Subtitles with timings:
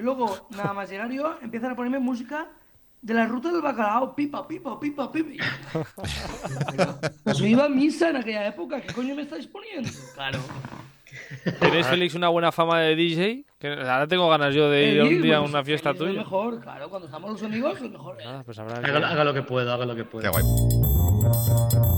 [0.00, 2.48] Y luego, nada más llegar yo, empiezan a ponerme música
[3.02, 5.44] de la ruta del bacalao, pipa, pipa, pipa, pipa.
[7.22, 9.90] Pues yo iba a misa en aquella época, ¿qué coño me estáis poniendo?
[10.14, 10.38] Claro.
[11.60, 13.44] ¿Tienes, Félix, una buena fama de DJ?
[13.58, 16.20] Que ahora tengo ganas yo de ir un día a una fiesta es tuya.
[16.20, 18.16] mejor, claro, cuando estamos los amigos, lo mejor.
[18.24, 19.04] Nada, pues habrá Haga, que...
[19.04, 20.22] haga lo que puedo, haga lo que puedo.
[20.22, 21.89] Qué guay.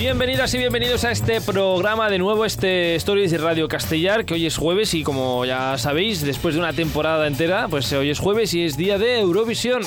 [0.00, 4.46] Bienvenidas y bienvenidos a este programa de nuevo, este Stories de Radio Castellar, que hoy
[4.46, 8.54] es jueves y como ya sabéis, después de una temporada entera, pues hoy es jueves
[8.54, 9.82] y es día de Eurovisión.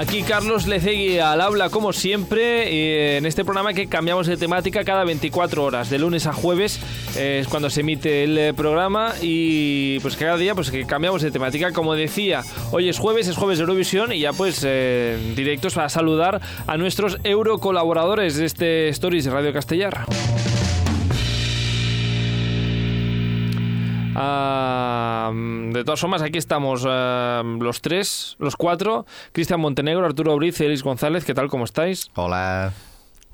[0.00, 5.04] Aquí Carlos Lecegui al habla como siempre en este programa que cambiamos de temática cada
[5.04, 6.80] 24 horas, de lunes a jueves
[7.18, 11.20] eh, es cuando se emite el eh, programa y pues cada día pues que cambiamos
[11.20, 15.18] de temática como decía, hoy es jueves, es jueves de Eurovisión y ya pues eh,
[15.36, 20.06] directos para saludar a nuestros eurocolaboradores de este Stories de Radio Castellar.
[24.22, 29.06] Ah, de todas formas, aquí estamos ah, los tres, los cuatro.
[29.32, 31.24] Cristian Montenegro, Arturo Briz y Elis González.
[31.24, 31.48] ¿Qué tal?
[31.48, 32.10] ¿Cómo estáis?
[32.16, 32.72] Hola.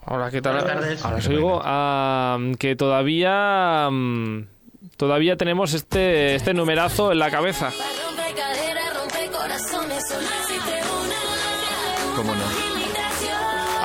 [0.05, 0.55] Hola, ¿qué tal?
[0.57, 1.05] Buenas tardes.
[1.05, 1.61] Ahora os oigo.
[1.65, 3.89] Ah, que todavía...
[3.91, 4.43] mm,
[4.97, 7.71] Todavía tenemos este, este numerazo en la cabeza.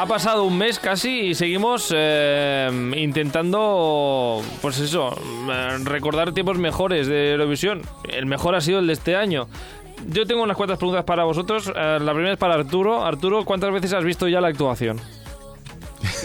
[0.02, 5.16] Ha pasado un mes casi y seguimos eh, intentando, pues eso,
[5.48, 7.84] eh, recordar tiempos mejores de Eurovisión.
[8.12, 9.48] El mejor ha sido el de este año.
[10.08, 11.72] Yo tengo unas cuantas preguntas para vosotros.
[11.76, 13.06] Eh, la primera es para Arturo.
[13.06, 15.00] Arturo, ¿cuántas veces has visto ya la actuación?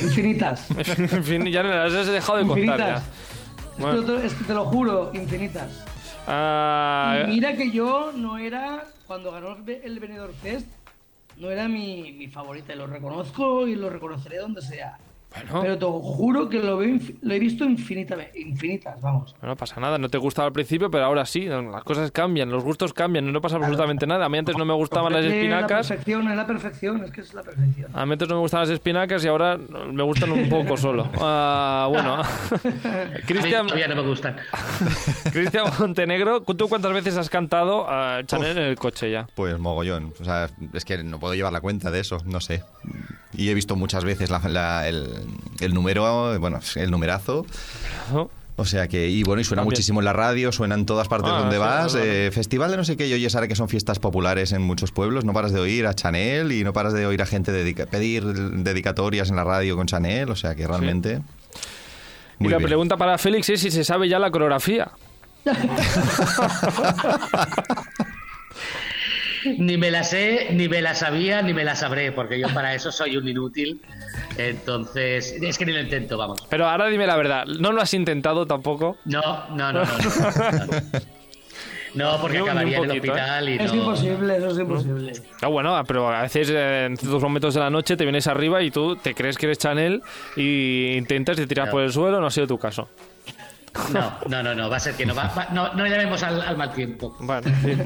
[0.00, 0.68] Infinitas.
[1.50, 2.78] ya no las has dejado de contar.
[2.78, 3.02] Ya.
[3.78, 4.04] Bueno.
[4.46, 5.84] te- lo juro, infinitas.
[6.26, 10.66] Ah, Y mira que yo no era, cuando ganó el Benidorm Fest,
[11.38, 14.98] no era mi, mi favorita, lo reconozco y lo reconoceré donde sea.
[15.30, 19.32] Bueno, Pero te juro que lo, veo lo he visto infinitamente, infinitas, vamos.
[19.40, 19.98] bueno, no pasa nada.
[19.98, 21.44] No te gustaba al principio, pero ahora sí.
[21.46, 23.30] Las cosas cambian, los gustos cambian.
[23.32, 24.24] No pasa absolutamente nada.
[24.24, 25.88] A mí antes no me gustaban las Es La espinacas.
[25.88, 27.90] perfección, es la perfección, es que es la perfección.
[27.94, 31.08] A mí antes no me gustaban las espinacas y ahora me gustan un poco solo.
[31.20, 32.22] Ah, bueno,
[33.26, 34.36] Cristian todavía no me gustan.
[35.32, 39.26] Cristian Montenegro, ¿tú cuántas veces has cantado a Chanel en el coche ya?
[39.34, 40.14] Pues mogollón.
[40.20, 42.62] O sea, es que no puedo llevar la cuenta de eso, no sé.
[43.34, 45.08] Y he visto muchas veces la- la- el,
[45.60, 47.44] el número, bueno, el numerazo.
[48.12, 48.30] ¿No?
[48.58, 49.74] O sea que, y bueno, y suena También.
[49.74, 51.92] muchísimo en la radio, suena en todas partes Ah, donde sí, vas.
[51.92, 52.06] claro.
[52.06, 54.92] eh, festival de no sé qué, y oyes ahora que son fiestas populares en muchos
[54.92, 57.84] pueblos, no paras de oír a Chanel y no paras de oír a gente dedica-
[57.84, 61.20] pedir dedicatorias en la radio con Chanel, o sea que realmente...
[62.38, 62.68] Y muy la bien.
[62.68, 64.90] pregunta para Félix es si se sabe ya la coreografía.
[69.58, 72.74] Ni me la sé, ni me la sabía, ni me la sabré, porque yo para
[72.74, 73.80] eso soy un inútil.
[74.36, 76.38] Entonces, es que ni lo intento, vamos.
[76.48, 78.96] Pero ahora dime la verdad, ¿no lo has intentado tampoco?
[79.04, 79.20] No,
[79.50, 79.84] no, no, no.
[81.94, 82.94] No, No, porque acabaría en el ¿eh?
[83.00, 83.78] hospital y Es no.
[83.78, 85.12] imposible, eso es imposible.
[85.40, 88.62] Ah, bueno, pero a veces eh, en ciertos momentos de la noche te vienes arriba
[88.62, 90.02] y tú te crees que eres Chanel
[90.36, 91.72] y intentas te tiras No.
[91.72, 92.90] por el suelo, no ha sido tu caso.
[93.92, 95.14] No, no, no, no, va a ser que no.
[95.14, 97.14] Va, va- no, no llamemos al, al mal tiempo.
[97.20, 97.78] Bueno, en fin.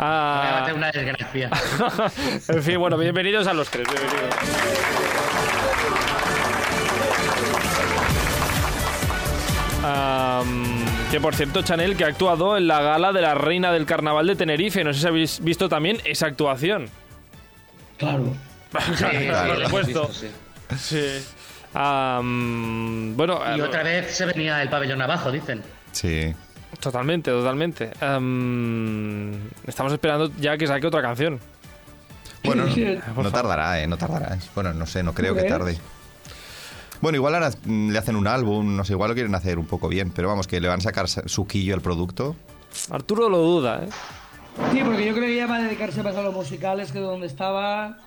[0.00, 1.50] Va a Ah, ser una desgracia.
[2.48, 3.86] en fin, bueno, bienvenidos a los tres.
[3.88, 4.34] bienvenidos.
[9.84, 10.64] Am,
[11.10, 14.26] que por cierto, Chanel, que ha actuado en la gala de la Reina del Carnaval
[14.26, 14.82] de Tenerife.
[14.82, 16.88] No sé si habéis visto también esa actuación.
[17.98, 18.34] Claro.
[18.96, 19.54] Sí, Claro.
[19.54, 20.10] por supuesto.
[20.76, 20.98] Sí.
[21.76, 25.62] Bueno, Y otra vez se venía el pabellón abajo, dicen.
[25.92, 26.34] Sí.
[26.80, 27.90] totalmente, totalmente.
[28.00, 29.32] Am,
[29.66, 31.38] estamos esperando ya que saque otra canción.
[32.44, 32.64] Bueno,
[33.16, 33.86] no, tardará, ¿eh?
[33.86, 34.38] No tardará.
[34.54, 35.78] Bueno, no sé, no creo ¿Tú que tarde.
[37.00, 39.66] Bueno, igual ahora mm, le hacen un álbum, no sé, igual lo quieren hacer un
[39.66, 42.36] poco bien, pero vamos, que le van a sacar sa- suquillo al producto.
[42.90, 43.88] Arturo lo duda, ¿eh?
[44.72, 47.26] Sí, porque yo creo que ella va a dedicarse más a los musicales, que donde
[47.26, 47.98] estaba,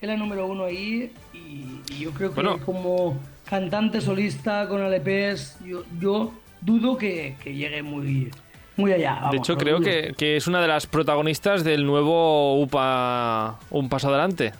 [0.00, 2.58] era número uno ahí, y, y yo creo que Bueno.
[2.64, 3.18] como
[3.48, 8.30] cantante solista con LPs, yo, yo dudo que, que llegue muy,
[8.76, 9.28] muy allá.
[9.30, 14.08] De hecho, creo que, que es una de las protagonistas del nuevo UPA Un Paso
[14.08, 14.52] Adelante.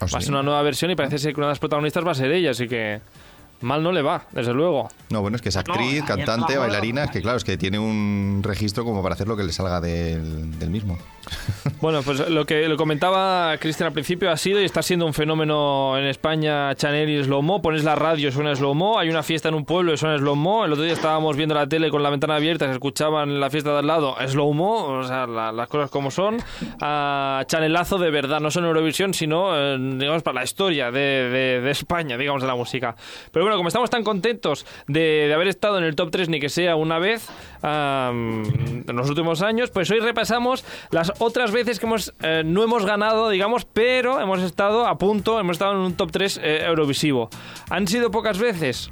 [0.00, 0.26] ¿Ah, Va a sí?
[0.26, 2.32] ser una nueva versión y parece ser que una de las protagonistas va a ser
[2.32, 3.00] ella, así que
[3.60, 4.88] Mal no le va, desde luego.
[5.10, 7.78] No, bueno, es que es actriz, No, cantante, bailarina, es que claro, es que tiene
[7.78, 10.98] un registro como para hacer lo que le salga del, del mismo.
[11.80, 15.14] Bueno, pues lo que lo comentaba Cristian al principio ha sido y está siendo un
[15.14, 17.62] fenómeno en España, Chanel y Slow Mo.
[17.62, 18.98] Pones la radio, suena Slow Mo.
[18.98, 20.64] Hay una fiesta en un pueblo y suena Slow Mo.
[20.66, 23.72] El otro día estábamos viendo la tele con la ventana abierta, se escuchaban la fiesta
[23.72, 24.84] de al lado Slow Mo.
[24.98, 26.36] O sea, la- las cosas como son.
[26.82, 31.00] Ah, Chanelazo de verdad, no solo en Eurovisión, sino, eh, digamos, para la historia de,
[31.00, 32.94] de- de España, digamos, de la música.
[33.32, 36.40] Pero bueno, como estamos tan contentos de, de haber estado en el top 3, ni
[36.40, 37.28] que sea una vez,
[37.62, 42.84] en los últimos años, pues hoy repasamos las otras veces que hemos, eh, no hemos
[42.86, 47.30] ganado, digamos, pero hemos estado a punto, hemos estado en un top 3 eh, Eurovisivo.
[47.70, 48.90] ¿Han sido pocas veces?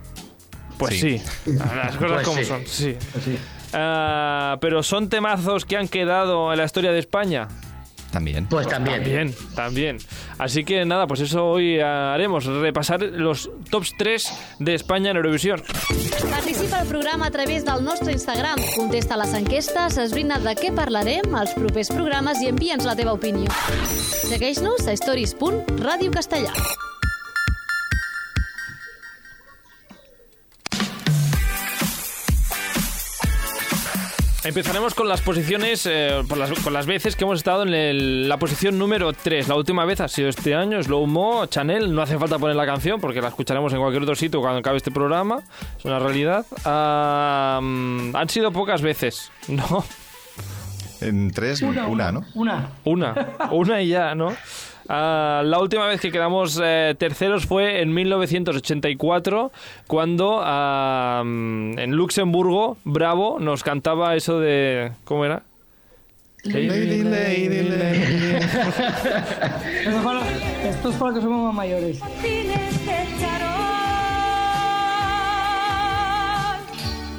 [0.79, 1.53] Pues sí, Sí.
[1.57, 2.45] las cosas Pues como sí.
[2.45, 2.97] son, sí.
[3.25, 3.39] Sí.
[3.73, 7.49] Ah, pero son temazos que han quedado en la historia de España.
[8.11, 8.47] También.
[8.47, 9.03] Pues también.
[9.03, 9.99] También, también.
[10.39, 15.63] Así que nada, pues eso hoy haremos, repasar los tops 3 de España en Eurovisión.
[16.31, 18.59] Participa al programa a través del nostre Instagram.
[18.77, 23.53] Contesta les enquestes, esbrina de què parlarem als propers programes i envia'ns la teva opinió.
[24.29, 26.88] Segueix-nos a stories.radiocastellà.
[34.49, 38.29] Empezaremos con las posiciones, eh, por las, con las veces que hemos estado en el-
[38.31, 39.47] la posición número 3.
[39.47, 41.95] La última vez ha sido este año, Slow Mo, Chanel.
[41.95, 44.79] No hace falta poner la canción porque la escucharemos en cualquier otro sitio cuando acabe
[44.79, 45.41] este programa.
[45.79, 46.47] Es una realidad.
[46.65, 49.85] Ah, mm, han sido pocas veces, ¿no?
[51.03, 52.25] En tres, una, ¿no?
[52.35, 52.71] Una.
[52.85, 53.15] Una,
[53.53, 54.35] una y ya, ¿no?
[54.89, 59.53] Ah, la última vez que quedamos eh, terceros fue en 1984,
[59.87, 64.93] cuando mm, en Luxemburgo, Bravo nos cantaba eso de...
[65.05, 65.43] ¿Cómo era?
[66.45, 68.37] Lady, lady, lady.
[69.85, 70.21] Esto es para,
[70.65, 72.01] esto es para que somos más mayores.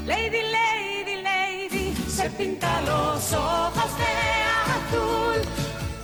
[0.08, 5.19] Lady, lady, lady, se pinta los ojos de azul.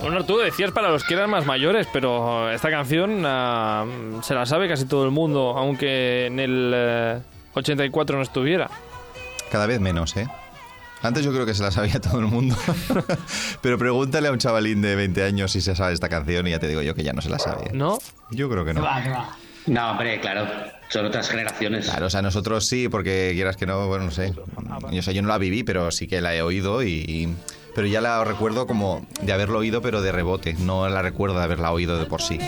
[0.06, 3.84] Bueno, tú decías para los que eran más mayores, pero esta canción ah,
[4.22, 7.18] se la sabe casi todo el mundo, aunque en el eh,
[7.54, 8.70] 84 no estuviera.
[9.50, 10.28] Cada vez menos, ¿eh?
[11.02, 12.54] Antes yo creo que se la sabía todo el mundo.
[13.62, 16.60] Pero pregúntale a un chavalín de 20 años si se sabe esta canción y ya
[16.60, 17.72] te digo yo que ya no se la sabe.
[17.72, 17.98] ¿No?
[18.30, 18.88] Yo creo que no.
[19.66, 20.46] No, hombre, claro.
[20.88, 21.86] Son otras generaciones.
[21.86, 24.32] Claro, o sea, nosotros sí, porque quieras que no, bueno, no sé.
[24.92, 27.34] Yo, o sea, yo no la viví, pero sí que la he oído y...
[27.76, 30.54] Pero ya la recuerdo como de haberlo oído, pero de rebote.
[30.54, 32.40] No la recuerdo de haberla oído de por sí.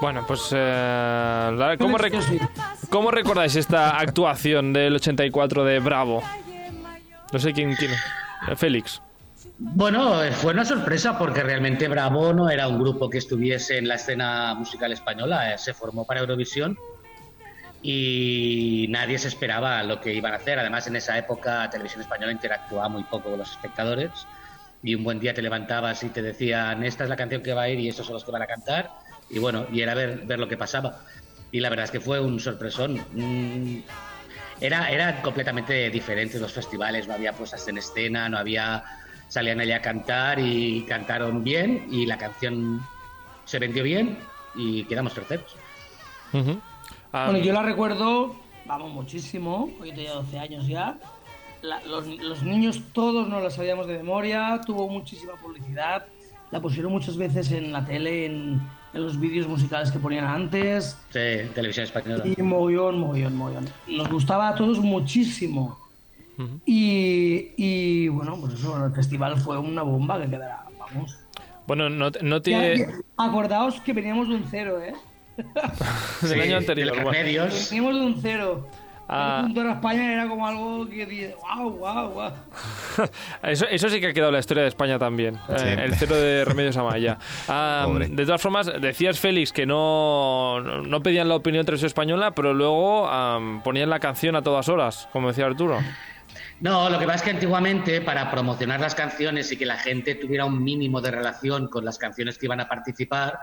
[0.00, 0.48] Bueno, pues...
[0.52, 2.38] eh, ¿cómo, rec- Yo sí.
[2.90, 6.22] ¿Cómo recordáis esta actuación del 84 de Bravo?
[7.32, 7.94] No sé quién tiene.
[8.56, 9.00] Félix.
[9.58, 13.88] Bueno, eh, fue una sorpresa porque realmente Bravo no era un grupo que estuviese en
[13.88, 15.54] la escena musical española.
[15.54, 16.76] eh, Se formó para Eurovisión
[17.88, 20.58] y nadie se esperaba lo que iban a hacer.
[20.58, 24.10] Además, en esa época Televisión Española interactuaba muy poco con los espectadores
[24.82, 27.62] y un buen día te levantabas y te decían esta es la canción que va
[27.62, 28.90] a ir y estos son los que van a cantar
[29.30, 31.04] y bueno, y era ver, ver lo que pasaba.
[31.52, 32.94] Y la verdad es que fue un sorpresón.
[33.12, 33.82] Mm,
[34.60, 38.82] Era, era completamente diferente los festivales, no había puestas en escena, no había...
[39.28, 42.80] Salían allá a cantar y cantaron bien y la canción
[43.44, 44.18] se vendió bien
[44.54, 45.56] y quedamos terceros.
[46.32, 46.58] Ujú.
[47.12, 48.34] Ah, Bueno, yo la recuerdo,
[48.66, 49.70] vamos, muchísimo.
[49.80, 50.98] Hoy tenía 12 años ya.
[51.62, 54.60] La- los, los niños todos nos la sabíamos de memoria.
[54.66, 56.04] Tuvo muchísima publicidad.
[56.50, 58.60] La pusieron muchas veces en la tele, en,
[58.94, 60.96] en los vídeos musicales que ponían antes.
[61.10, 62.22] Sí, televisión española.
[62.26, 63.68] Y mogollón, mogollón, mogollón.
[63.88, 65.78] Nos gustaba a todos muchísimo.
[66.66, 71.18] y, y, bueno, pues eso, el festival fue una bomba que quedará, vamos.
[71.66, 72.86] Bueno, no, no tiene...
[73.16, 74.92] acordaos que veníamos de un cero, ¿eh?
[75.36, 76.88] Del Sí, año anterior.
[76.90, 77.18] De los bueno.
[77.18, 77.70] medios.
[77.70, 78.68] Veníamos de un cero.
[79.08, 79.36] Ah.
[79.38, 82.32] El punto de España era como algo que dice, wow, wow, wow.
[83.44, 85.36] Eso, eso sí que ha quedado en la historia de España también.
[85.56, 85.64] Sí.
[85.64, 87.16] eh, el cero de Remedios Amaya.
[87.46, 88.08] Ah, Pobre.
[88.08, 92.52] de todas formas, decías, Félix, que no, no pedían la opinión de televisión española, pero
[92.52, 95.78] luego am, ponían la canción a todas horas, como decía Arturo.
[96.58, 100.16] No, lo que pasa es que antiguamente para promocionar las canciones y que la gente
[100.16, 103.38] tuviera un mínimo de relación con las canciones que iban a participar,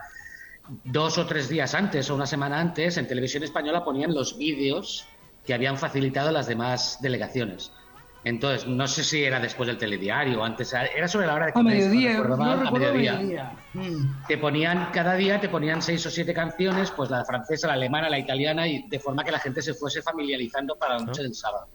[0.83, 5.05] dos o tres días antes o una semana antes en televisión española ponían los vídeos
[5.45, 7.71] que habían facilitado las demás delegaciones.
[8.25, 11.51] Entonces, no sé si era después del telediario o antes, era sobre la hora de
[11.51, 13.13] A comer, si mediodía, no recuerdo no a recuerdo a mediodía.
[13.19, 13.51] mediodía.
[13.73, 14.27] Mm.
[14.29, 18.09] Te ponían, cada día te ponían seis o siete canciones, pues la francesa, la alemana,
[18.09, 21.35] la italiana, y de forma que la gente se fuese familiarizando para la noche del
[21.35, 21.67] sábado.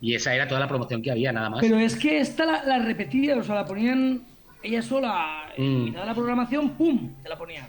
[0.00, 1.60] Y esa era toda la promoción que había, nada más.
[1.62, 4.22] Pero es que esta la, la repetía, o sea, la ponían
[4.62, 5.84] ella sola, en Mm.
[5.86, 7.14] mitad de la programación, ¡pum!
[7.20, 7.66] Te la ponían.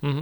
[0.00, 0.20] Mm.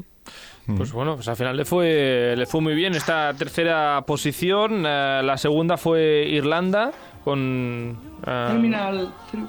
[0.76, 4.84] Pues bueno, pues al final le fue, le fue muy bien esta tercera posición.
[4.84, 6.90] Eh, la segunda fue Irlanda
[7.24, 7.96] con...
[8.26, 9.44] Eh, Terminal 3.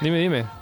[0.00, 0.60] Dime, dime.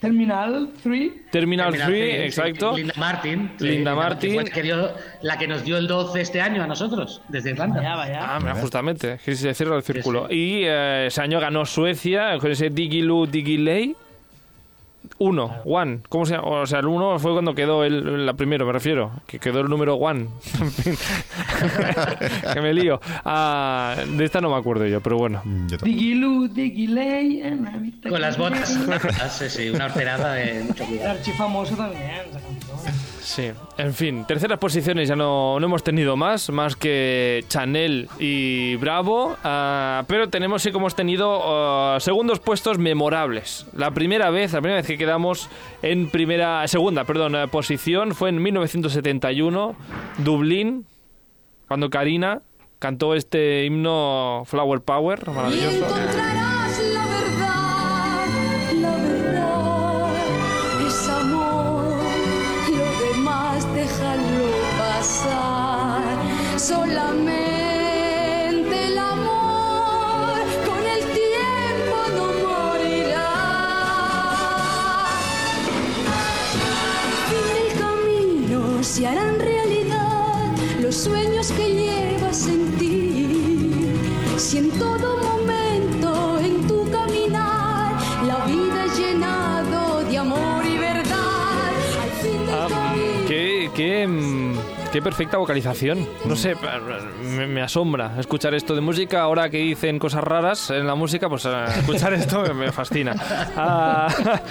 [0.00, 1.30] Terminal 3.
[1.30, 2.76] Terminal 3, exacto.
[2.76, 3.52] Linda Martin.
[3.60, 4.44] Linda Martin.
[4.46, 7.82] Que dio, la que nos dio el 12 este año a nosotros, desde Irlanda.
[8.18, 9.20] Ah, mira, justamente.
[9.24, 10.26] Que se cierra el círculo.
[10.28, 13.94] Y eh, ese año ganó Suecia con ese Digiloo Digiley.
[15.22, 15.62] 1.
[15.64, 16.00] One.
[16.08, 16.48] ¿Cómo se llama?
[16.48, 19.12] O sea, el 1 fue cuando quedó el, la primero, me refiero.
[19.26, 20.26] Que quedó el número One.
[22.52, 23.00] que me lío.
[23.24, 25.40] Ah, de esta no me acuerdo yo, pero bueno.
[25.44, 25.78] Mm, yo
[28.08, 28.76] Con las botas.
[29.20, 31.12] Ah, sí, sí, una ordenada de mucho cuidado.
[31.12, 32.22] El archifamoso también.
[33.20, 38.74] Sí, en fin, terceras posiciones ya no, no, hemos tenido más, más que Chanel y
[38.76, 43.66] Bravo, ah, pero tenemos sí que hemos tenido segundos puestos memorables.
[43.74, 45.50] La primera vez, la primera vez que queda quedamos
[45.82, 49.76] en primera, segunda, perdón, eh, posición fue en 1971,
[50.16, 50.86] Dublín,
[51.68, 52.40] cuando Karina
[52.78, 56.51] cantó este himno Flower Power, maravilloso.
[94.92, 96.06] Qué perfecta vocalización.
[96.26, 96.54] No sé,
[97.24, 99.22] me, asombra escuchar esto de música.
[99.22, 103.14] Ahora que dicen cosas raras en la música, pues eh, escuchar esto me, fascina.
[103.56, 104.08] Ah,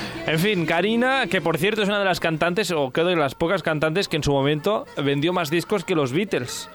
[0.26, 3.36] en fin, Karina, que por cierto es una de las cantantes, o creo de las
[3.36, 6.70] pocas cantantes que en su momento vendió más discos que los Beatles.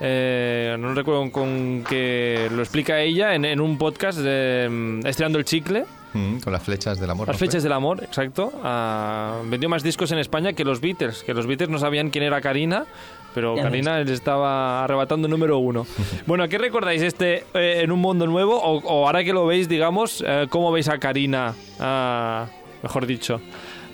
[0.00, 5.38] Eh, no recuerdo con que lo explica ella en, en un podcast de mm, Estirando
[5.38, 5.84] el Chicle.
[6.14, 7.26] Mm, Con las flechas del amor.
[7.26, 8.52] Las ¿no flechas del amor, exacto.
[8.62, 12.24] Ah, vendió más discos en España que los Beatles, que los Beatles no sabían quién
[12.24, 12.86] era Karina,
[13.34, 15.86] pero Ya Karina les estaba arrebatando número uno.
[16.26, 18.56] bueno, ¿a qué recordáis este eh, en un mundo nuevo?
[18.62, 21.52] O, o ahora que lo veis, digamos, eh, ¿cómo veis a Karina?
[21.80, 22.46] Ah,
[22.82, 23.40] mejor dicho.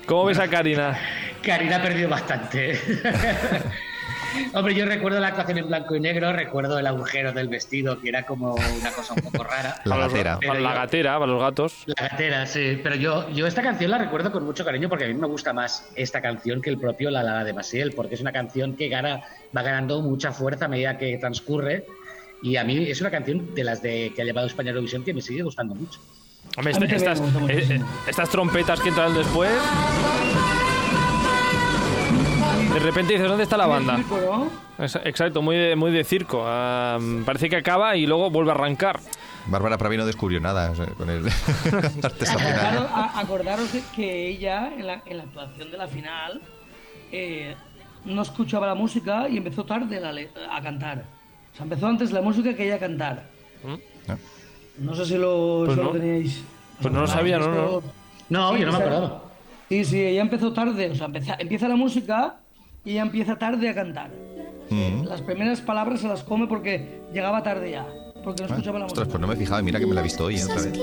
[0.07, 0.99] ¿Cómo veis a Karina?
[1.43, 2.79] Karina ha perdido bastante.
[4.55, 8.09] Hombre, yo recuerdo la actuación en blanco y negro, recuerdo el agujero del vestido, que
[8.09, 9.81] era como una cosa un poco rara.
[9.85, 10.39] La gatera.
[10.45, 11.83] Para la gatera, para los gatos.
[11.87, 12.81] La gatera, sí.
[12.83, 15.53] Pero yo, yo esta canción la recuerdo con mucho cariño porque a mí me gusta
[15.53, 18.89] más esta canción que el propio La La de Masiel, porque es una canción que
[18.89, 19.21] gana,
[19.57, 21.85] va ganando mucha fuerza a medida que transcurre.
[22.43, 25.05] Y a mí es una canción de las de que ha llevado España a Eurovisión
[25.05, 26.01] que me sigue gustando mucho.
[26.57, 29.51] Hombre, esta- estas, eh, eh, estas trompetas que entran después.
[32.73, 33.99] De repente dices, ¿dónde está la banda?
[35.05, 36.43] Exacto, muy de, muy de circo.
[36.47, 39.01] Ah, parece que acaba y luego vuelve a arrancar.
[39.47, 41.27] Bárbara Pravi no descubrió nada o sea, con el
[42.03, 46.41] Acordaros, a- acordaros que ella, en la, en la actuación de la final,
[47.11, 47.57] eh,
[48.05, 50.11] no escuchaba la música y empezó tarde la
[50.55, 51.05] a cantar.
[51.53, 53.25] O sea, empezó antes la música que ella a cantar.
[53.65, 53.79] ¿no?
[54.79, 55.93] No sé si lo, Pues si no.
[55.93, 56.45] lo teníais.
[56.81, 57.83] Pues no lo sabía, no, no.
[58.29, 59.23] No, Sí, yo no me acordaba.
[59.69, 60.91] Sí, sí, ella empezó tarde.
[60.91, 61.09] O sea,
[61.39, 62.37] empieza la música
[62.85, 64.11] y ella empieza tarde a cantar.
[64.71, 65.05] Mm.
[65.07, 67.87] Las primeras palabras se las come porque llegaba tarde ya.
[68.23, 69.11] Porque no escuchaba la Ostras, música.
[69.13, 70.79] pues no me he fijado y mira que me la he visto hoy otra vez.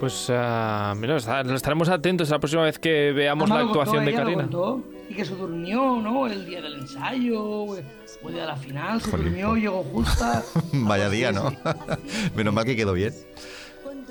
[0.00, 4.14] Pues ah, mira, estaremos atentos la próxima vez que veamos Además la contó actuación de
[4.14, 4.42] Karina.
[4.44, 6.26] contó, y que se durmió, ¿no?
[6.26, 7.84] El día del ensayo, o el
[8.32, 10.42] día de la final, se Jolín, durmió, jo- llegó justa.
[10.72, 11.52] Vaya día, ¿no?
[12.34, 13.12] Menos mal que quedó bien.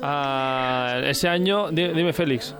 [0.00, 2.54] Ah, ese año, di- dime Félix.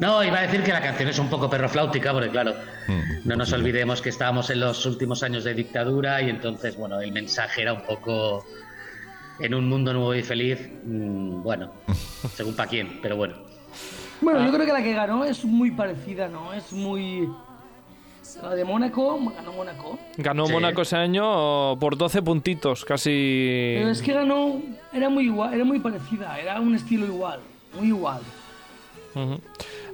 [0.00, 2.54] No, iba a decir que la canción es un poco perrofláutica, porque claro,
[2.88, 7.00] Mm, no nos olvidemos que estábamos en los últimos años de dictadura y entonces, bueno,
[7.00, 8.46] el mensaje era un poco
[9.40, 11.70] en un mundo nuevo y feliz, mm, bueno,
[12.34, 13.34] según para quién, pero bueno.
[14.22, 16.52] Bueno, yo creo que la que ganó es muy parecida, ¿no?
[16.54, 17.28] Es muy...
[18.42, 19.98] La de Mónaco, ganó Mónaco.
[20.16, 20.52] Ganó Sí.
[20.52, 23.74] Mónaco ese año por 12 puntitos, casi.
[23.78, 24.60] Pero es que ganó,
[24.92, 27.40] era muy igual, era muy parecida, era un estilo igual,
[27.78, 28.20] muy igual.
[29.14, 29.18] Y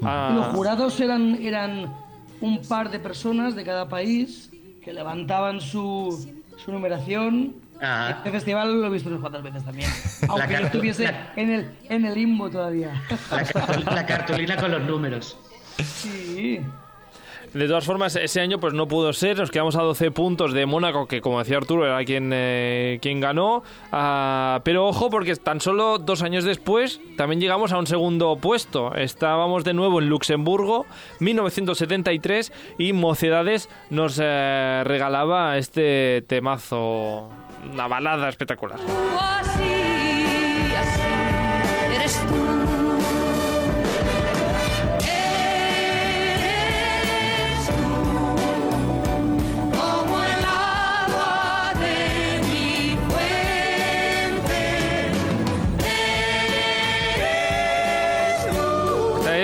[0.04, 1.92] Ah, los jurados eran, eran
[2.40, 4.50] un par de personas de cada país
[4.82, 7.54] que levantaban su, su numeración.
[7.80, 8.14] Ah.
[8.18, 9.90] Este festival lo he visto unas cuantas veces también.
[10.28, 13.02] Aunque estuviese la- en el, en el limbo todavía.
[13.30, 15.37] La, la cartulina con los números.
[15.82, 16.61] Sí.
[17.54, 20.66] De todas formas, ese año pues no pudo ser, nos quedamos a 12 puntos de
[20.66, 25.61] Mónaco, que como decía Arturo era quien, eh, quien ganó, Ah, pero ojo porque tan
[25.61, 30.84] solo dos años después también llegamos a un segundo puesto, estábamos de nuevo en Luxemburgo,
[31.20, 37.28] 1973, y Mocedades nos eh, regalaba este temazo,
[37.73, 38.80] una balada espectacular.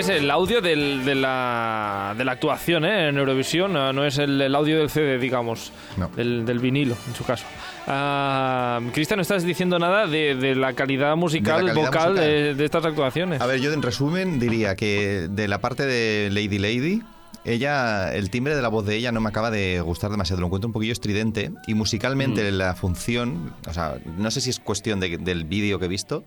[0.01, 3.09] Es el audio del- de, la, de la actuación ¿eh?
[3.09, 6.09] en Eurovisión, no, es el, el audio del CD, digamos, No.
[6.17, 7.45] del, del vinilo, en su caso.
[7.87, 12.15] Ah, Cristian, no estás diciendo nada de, de la calidad musical, calidad vocal musical.
[12.15, 13.41] De, de estas actuaciones.
[13.43, 17.03] A ver, yo en resumen diría que de la parte de Lady Lady,
[17.45, 20.41] ella, el timbre de la voz de ella no me acaba de gustar demasiado.
[20.41, 24.61] Lo encuentro un poquillo estridente y musicalmente la función, o sea, no sé si es
[24.61, 26.23] cuestión de- del vídeo que he visto,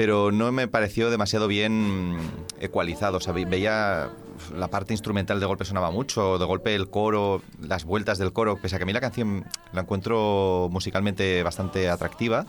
[0.00, 2.16] pero no me pareció demasiado bien
[2.58, 3.18] ecualizado.
[3.18, 4.08] O sea, ve- veía
[4.56, 8.56] la parte instrumental de golpe sonaba mucho, de golpe el coro, las vueltas del coro,
[8.56, 12.46] pese a que a mí la canción la encuentro musicalmente bastante atractiva.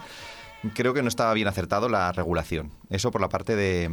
[0.75, 2.71] Creo que no estaba bien acertado la regulación.
[2.89, 3.89] Eso por la parte de,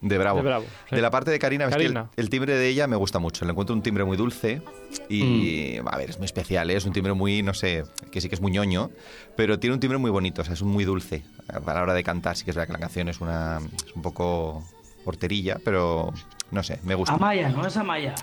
[0.00, 0.38] de Bravo.
[0.38, 0.96] De Bravo, sí.
[0.96, 3.44] De la parte de Karina, es que el, timbre de ella me gusta mucho.
[3.44, 4.62] Le encuentro un timbre muy dulce
[5.08, 6.76] y, a ver, es muy especial, ¿eh?
[6.76, 8.90] es un timbre muy, no sé, que sí que es muy ñoño,
[9.36, 11.22] pero tiene un timbre muy bonito, o sea, es muy dulce.
[11.48, 13.92] A la hora de cantar sí que es verdad que la canción es, una, es
[13.94, 14.64] un poco
[15.04, 16.12] horterilla, pero
[16.50, 17.14] no sé, me gusta.
[17.14, 17.66] Amaya, ¿no?
[17.66, 18.14] Es Amaya.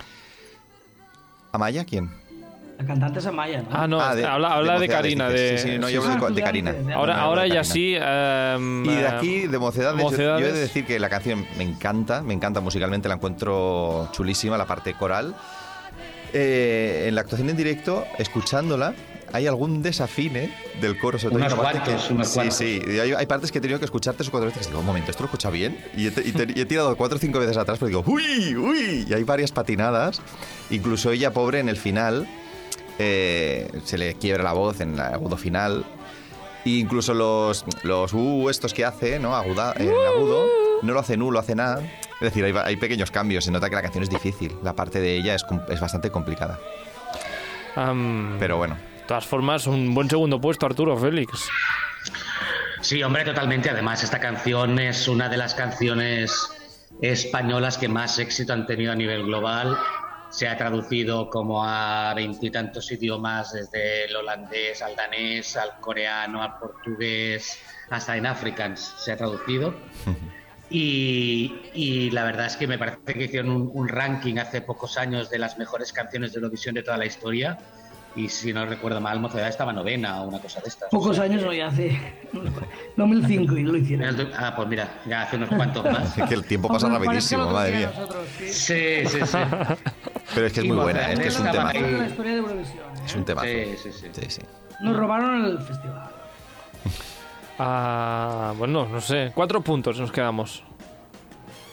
[1.52, 2.10] ¿Amaya quién?
[2.78, 3.70] La cantante es Amaya, ¿no?
[3.72, 5.30] Ah, no, Ah, de- habla, habla de, Mocedades, Karina.
[5.30, 6.10] De, Sí, sí, no, sí, yo sí.
[6.12, 6.74] hablo de, de Karina.
[6.74, 7.96] de- de- Ahora, Hablo ahora de ya sí.
[8.00, 11.64] em, Y de aquí, de Mocedades, yo- yo he de decir que la canción me
[11.64, 15.36] encanta, me encanta musicalmente, la encuentro chulísima, la parte coral.
[16.34, 18.94] Eh, en la actuación en directo, escuchándola,
[19.34, 21.18] hay algún desafine del coro.
[21.18, 23.58] Sobre todo hay Unos una parte cuantos, que- unos sí, sí, hay, hay partes que
[23.58, 24.68] he tenido que escuchar tres o cuatro veces.
[24.68, 25.78] que Digo, un momento, ¿esto lo escucha bien?
[25.96, 28.56] Y he, y te- y he tirado cuatro o cinco veces atrás, pero digo, ¡uy!
[28.56, 29.06] ¡uy!
[29.10, 30.22] Y hay varias patinadas.
[30.70, 32.28] Incluso ella, pobre, en el final,
[33.00, 35.86] eh, se le quiebra la voz en el agudo final.
[36.66, 39.36] E incluso los, los uh, estos que hace, ¿no?
[39.36, 40.46] Aguda, en agudo,
[40.82, 41.82] no lo hace nu, lo hace nada.
[41.82, 43.46] Es decir, hay, hay pequeños cambios.
[43.46, 44.56] Se nota que la canción es difícil.
[44.64, 46.60] La parte de ella es, es bastante complicada.
[48.40, 48.76] Pero bueno.
[48.76, 51.48] de todas formas, un buen segundo puesto, Arturo Félix.
[52.82, 53.70] Sí, hombre, totalmente.
[53.70, 56.50] Además, esta canción es una de las canciones
[57.02, 59.78] españolas que más éxito han tenido a nivel global.
[60.30, 66.58] Se ha traducido como a veintitantos idiomas, desde el holandés al danés, al coreano, al
[66.60, 69.74] portugués, hasta en afrikaans se ha traducido.
[70.70, 74.98] Y, y la verdad es que me parece que hicieron un, un ranking hace pocos
[74.98, 77.58] años de las mejores canciones de Eurovisión de toda la historia.
[78.18, 80.90] Y si no recuerdo mal, Mocedad estaba novena o una cosa de estas.
[80.90, 81.98] Pocos O sea, años no, ya hace
[82.98, 84.32] 2005 y no lo hicieron.
[84.36, 86.18] Ah, pues mira, ya hace unos cuantos más.
[86.18, 87.88] Es que el tiempo pasa rapidísimo, madre mía.
[87.96, 88.48] a nosotros, sí.
[88.52, 89.38] Sí, sí, sí.
[90.34, 91.70] Pero es que es Y muy buena, es que es un tema.
[91.70, 91.78] ahí.
[91.84, 92.78] Es la historia de Eurovisión.
[92.98, 93.02] ¿eh?
[93.06, 93.48] Es un temazo.
[93.48, 94.08] Sí, sí, sí.
[94.12, 94.42] Sí, sí.
[94.82, 96.10] Nos robaron el festival.
[97.60, 99.32] Ah, bueno, no sé.
[99.34, 100.64] Cuatro puntos nos quedamos.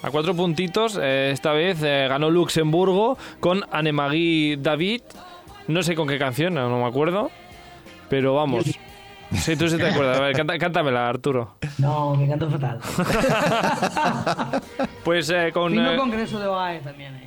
[0.03, 5.03] A cuatro puntitos, eh, esta vez eh, ganó Luxemburgo con Annemagui David.
[5.69, 7.31] No sé con qué canción, no, no me acuerdo.
[8.09, 8.65] Pero vamos.
[9.35, 10.19] Sí, tú sí te acuerdas.
[10.19, 11.57] A ver, canta- cántamela, Arturo.
[11.77, 12.81] No, me canto fatal.
[15.05, 17.21] Pues eh, con Fino eh, congreso de OAE también.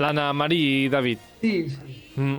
[0.00, 1.18] Lana Marie David.
[1.40, 2.12] Sí, sí.
[2.16, 2.36] Mm.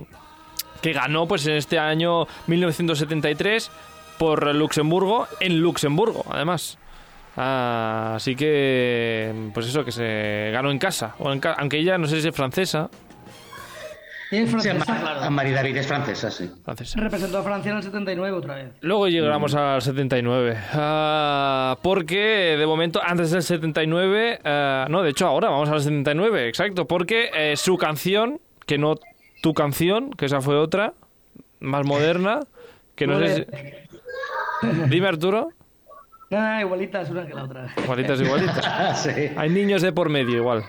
[0.82, 3.70] que ganó pues en este año 1973
[4.18, 6.78] por Luxemburgo en Luxemburgo además
[7.34, 11.96] Ah, así que pues eso que se ganó en casa o en ca- aunque ella
[11.96, 12.90] no sé si es francesa
[14.38, 15.30] es Sí, francesa, Ma- claro.
[15.30, 16.50] María David es francesa, sí.
[16.64, 18.70] francesa Representó a Francia en el 79 otra vez.
[18.80, 20.56] Luego llegamos al 79.
[20.72, 26.48] Ah, porque de momento, antes del 79, ah, no, de hecho ahora vamos al 79,
[26.48, 26.86] exacto.
[26.86, 28.94] Porque eh, su canción, que no
[29.42, 30.94] tu canción, que esa fue otra,
[31.60, 32.40] más moderna,
[32.94, 33.46] que no sé
[34.62, 34.88] si...
[34.88, 35.48] Dime Arturo,
[36.30, 37.66] Nada, igualitas una que la otra.
[37.82, 38.64] igualitas, igualitas.
[38.66, 39.10] Ah, sí.
[39.36, 40.64] Hay niños de por medio igual.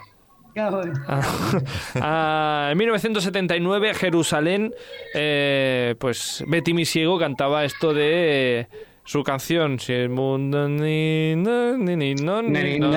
[0.53, 0.93] Cabrón.
[1.95, 4.73] Ah, en 1979, Jerusalén,
[5.13, 8.67] eh, pues Betty Mi Ciego cantaba esto de eh,
[9.03, 9.79] su canción.
[9.79, 12.91] Si el mundo ni, no, ni, ni, no, ni, no.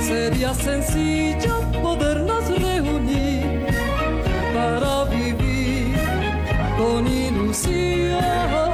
[0.00, 3.66] Sería sencillo podernos reunir
[4.54, 5.96] para vivir
[6.78, 8.67] con ilusión.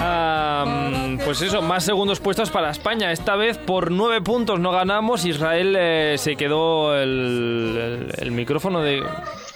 [0.00, 3.12] Ah, pues eso, más segundos puestos para España.
[3.12, 5.24] Esta vez por nueve puntos no ganamos.
[5.24, 9.02] Israel eh, se quedó el, el- el micrófono de...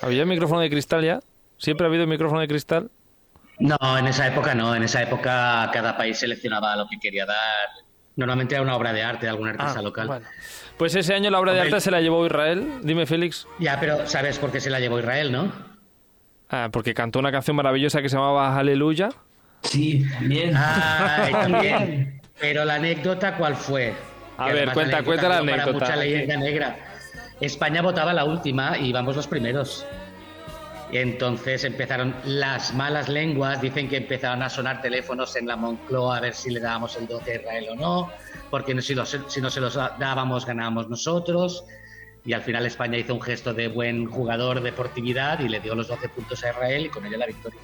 [0.02, 1.20] ¿Había micrófono de cristal ya?
[1.58, 2.90] ¿Siempre ha habido micrófono de cristal?
[3.58, 4.74] No, en esa época no.
[4.74, 7.36] En esa época cada país seleccionaba lo que quería dar.
[8.16, 10.06] Normalmente era una obra de arte de algún artista Ah, local.
[10.06, 10.26] bueno.
[10.76, 11.74] Pues ese año la obra de Hombre.
[11.74, 12.80] arte se la llevó Israel.
[12.82, 13.46] Dime, Félix.
[13.58, 15.75] Ya, pero ¿sabes por qué se la llevó Israel, no?
[16.48, 19.10] Ah, porque cantó una canción maravillosa que se llamaba Aleluya.
[19.62, 20.52] Sí, también.
[20.56, 22.20] Ah, también.
[22.40, 23.94] Pero la anécdota, ¿cuál fue?
[24.38, 25.72] A Que ver, cuenta- cuenta la para anécdota.
[25.72, 26.76] mucha leyenda negra.
[27.40, 29.84] España votaba la última y vamos los primeros.
[30.92, 36.18] Y entonces empezaron las malas lenguas, dicen que empezaron a sonar teléfonos en la Moncloa
[36.18, 38.12] a ver si le dábamos el 12 a Israel o no,
[38.50, 41.64] porque no- si, los- si no se los dábamos ganábamos nosotros.
[42.26, 45.86] Y al final España hizo un gesto de buen jugador, deportividad, y le dio los
[45.88, 47.60] 12 puntos a Israel y con ello la victoria.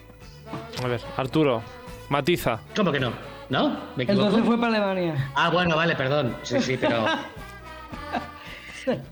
[0.83, 1.63] A ver, Arturo,
[2.09, 2.61] matiza.
[2.77, 3.13] ¿Cómo que no?
[3.51, 3.71] ¿No?
[3.97, 4.31] ¿Me El equivoco?
[4.31, 5.31] 12 fue para Alemania.
[5.35, 6.37] Ah, bueno, vale, perdón.
[6.43, 7.05] Sí, sí, pero...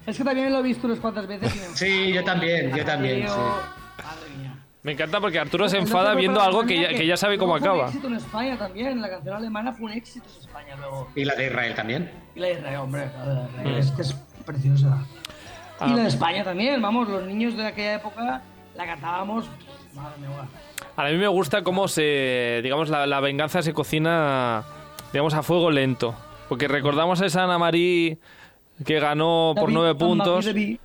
[0.06, 1.52] Es que también lo he visto unas cuantas veces.
[1.74, 3.34] Sí, yo también, yo también, sí.
[3.36, 4.56] Madre mía.
[4.82, 7.38] Me encanta porque Arturo se El 12 enfada viendo algo que ya, que ya sabe
[7.38, 7.88] cómo luego fue un acaba.
[7.88, 9.00] éxito en España también.
[9.00, 11.08] La canción alemana fue un éxito en España luego.
[11.14, 12.10] Y la de Israel también.
[12.34, 14.12] Y la de Israel, hombre, la de Israel es que es
[14.44, 15.06] preciosa.
[15.80, 15.88] Ah.
[15.88, 18.42] Y la de España también, vamos, los niños de aquella época
[18.76, 19.46] la cantábamos.
[19.94, 20.28] Madre mía.
[20.96, 24.64] A mí me gusta cómo se, digamos, la, la venganza se cocina,
[25.12, 26.14] digamos, a fuego lento.
[26.48, 28.18] Porque recordamos a esa Ana Marí
[28.84, 30.44] que ganó por David, nueve puntos.
[30.44, 30.78] David.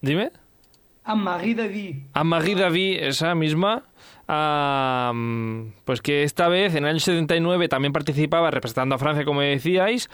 [0.00, 0.30] Dime.
[1.04, 1.96] Anne-Marie David.
[2.12, 3.84] Anne-Marie David, esa misma,
[4.28, 5.12] ah,
[5.84, 10.10] pues que esta vez, en el año 79, también participaba representando a Francia, como decíais.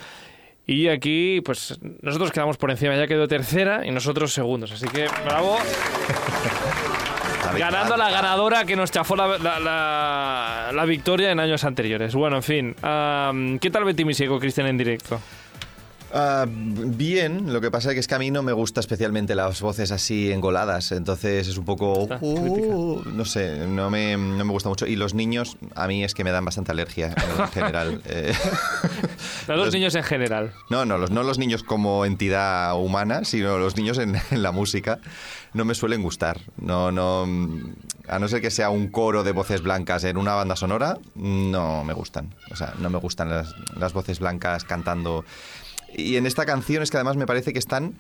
[0.67, 4.73] Y aquí, pues nosotros quedamos por encima, ya quedó tercera y nosotros segundos.
[4.73, 5.59] Así que, bravo.
[7.59, 12.15] Ganando a la ganadora que nos chafó la, la- la- la victoria en años anteriores.
[12.15, 12.77] Bueno, en fin.
[12.83, 15.21] am, ¿Qué tal Betty Misiego, Cristian, en directo?
[16.17, 19.35] Ah, bien, lo que pasa es que es que a mí no me gusta especialmente
[19.35, 22.05] las voces así engoladas, entonces es un poco...
[22.21, 24.87] Uh, no sé, no me, no me gusta mucho.
[24.87, 28.01] Y los niños, a mí es que me dan bastante alergia en general.
[28.07, 28.33] Eh,
[29.49, 30.53] Los dos Los- niños en general.
[30.71, 34.53] no, no los, no los niños como entidad humana, sino los niños en, en la
[34.53, 35.01] música
[35.53, 36.41] no me suelen gustar.
[36.57, 37.27] No, no,
[38.09, 41.85] a no ser que sea un coro de voces blancas en una banda sonora, no
[41.85, 42.35] me gustan.
[42.51, 45.25] O sea, no me gustan las, las voces blancas cantando.
[45.97, 47.95] Y en esta canción es que además me parece que están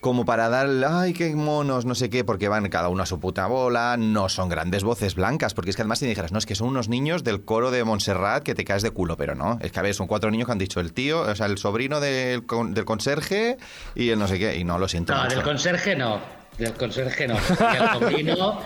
[0.00, 3.18] como para dar, ay, qué monos, no sé qué, porque van cada uno a su
[3.18, 6.46] puta bola, no son grandes voces blancas, porque es que además si dijeras, no, es
[6.46, 9.58] que son unos niños del coro de Montserrat que te caes de culo, pero no,
[9.60, 11.58] es que a ver, son cuatro niños que han dicho el tío, o sea, el
[11.58, 13.56] sobrino del, del conserje
[13.96, 15.34] y el no sé qué, y no, lo siento No, mucho.
[15.34, 16.20] del conserje no.
[16.58, 17.34] Del conserje no.
[17.34, 18.60] Y el sobrino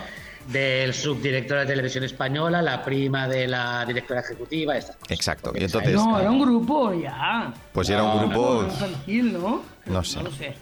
[0.49, 4.75] del subdirector de televisión española, la prima de la directora ejecutiva.
[4.75, 4.97] Cosas.
[5.09, 7.53] Exacto, y entonces- No, era un grupo ya.
[7.73, 8.65] Pues era un grupo...
[8.65, 9.63] infantil, ¿no?
[9.87, 10.19] No sé.
[10.19, 10.55] No lo sé.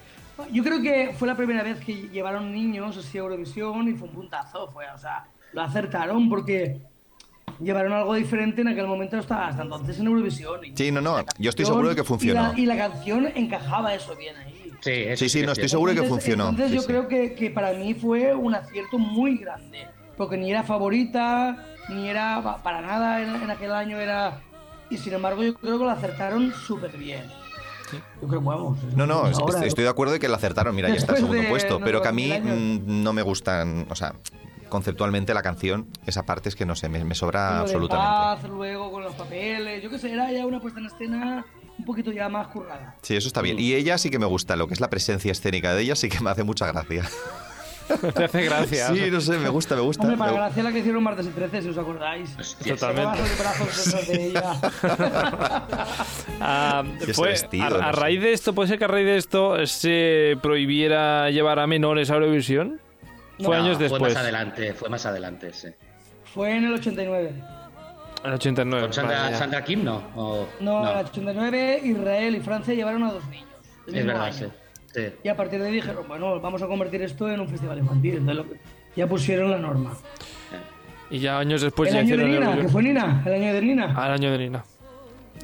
[0.51, 4.07] Yo creo que fue la primera vez que llevaron niños así a Eurovisión y fue
[4.07, 4.69] un puntazo.
[4.71, 6.79] Fue, o sea, lo acertaron porque
[7.59, 10.65] llevaron algo diferente en aquel momento hasta, hasta entonces en Eurovisión.
[10.65, 12.53] Y Sí, no, no, yo estoy seguro de que y funcionó.
[12.53, 14.60] la- Y la, canción encajaba eso bien ahí.
[14.81, 16.49] Sí, eso Sí, sí, que no, es estoy seguro que Entonces- funcionó.
[16.49, 16.87] Entonces sí, yo sí.
[16.87, 19.87] creo que, que para mí fue un acierto muy grande.
[20.17, 24.41] Porque ni era favorita, ni era pa- para nada en, en aquel año era...
[24.89, 27.23] Y sin embargo yo creo que lo acertaron súper bien.
[28.21, 28.81] Yo creo, vamos.
[28.95, 30.75] No, no, es- ahora- estoy de acuerdo de que lo acertaron.
[30.75, 31.79] Mira, ya está el Después segundo de, puesto.
[31.79, 32.81] no, Pero que a mí 2000 años.
[32.85, 34.13] mm, no me gustan, o sea,
[34.69, 38.09] conceptualmente la canción, esa parte es que no sé, me, me sobra Lo de absolutamente.
[38.11, 41.45] paz, luego con los papeles, yo qué sé, era ya una puesta en escena
[41.77, 42.95] un poquito ya más currada.
[43.01, 43.59] Sí, eso está bien.
[43.59, 46.09] Y ella sí que me gusta, lo que es la presencia escénica de ella sí
[46.09, 47.03] que me hace mucha gracia.
[48.15, 48.87] Te hace gracia.
[48.93, 50.03] Sí, no sé, me gusta, me gusta.
[50.03, 52.29] Hombre, para Me- gracia la que hicieron martes y 13, si os acordáis.
[52.39, 53.17] Hostia, Totalmente.
[53.19, 54.55] Y brazos detrás de ella.
[56.43, 57.99] Ah, fue- vestido, a, no a sé.
[57.99, 62.09] raíz de esto, ¿puede ser que a raíz de esto se prohibiera llevar a menores
[62.09, 62.79] a Eurovisión?
[63.39, 65.67] Fue años Fue después, más adelante, fue más adelante, sí.
[66.33, 67.33] Fue en el 89.
[68.23, 68.83] En el 89.
[68.83, 70.01] ¿Con Sandra, Kim no?
[70.15, 73.47] ¿O- No, en el 89 Israel y Francia llevaron a dos niños.
[73.87, 74.45] el Es verdad, sí.
[74.93, 75.01] sí.
[75.23, 78.15] Y a partir de ahí dijeron, bueno, vamos a convertir esto en un festival infantil.
[78.17, 78.45] Entonces
[78.95, 79.93] ya pusieron la norma.
[81.09, 82.65] Y ya años después el ya año de Nina, Eurovisión.
[82.65, 83.93] que fue Nina, el año de Nina.
[83.95, 84.63] Al año de Nina.